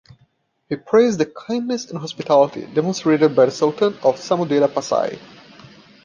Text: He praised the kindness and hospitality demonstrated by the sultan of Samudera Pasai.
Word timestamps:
He 0.67 0.77
praised 0.77 1.19
the 1.19 1.27
kindness 1.27 1.87
and 1.91 1.99
hospitality 1.99 2.65
demonstrated 2.65 3.35
by 3.35 3.45
the 3.45 3.51
sultan 3.51 3.93
of 4.01 4.15
Samudera 4.19 4.67
Pasai. 4.67 5.19